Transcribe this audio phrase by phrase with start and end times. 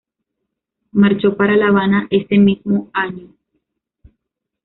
[0.93, 3.35] Marchó para La Habana ese mismo año.